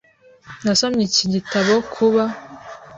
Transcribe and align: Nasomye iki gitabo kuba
Nasomye 0.63 1.01
iki 1.09 1.25
gitabo 1.33 1.73
kuba 1.93 2.23